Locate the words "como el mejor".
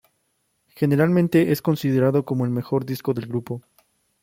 2.25-2.87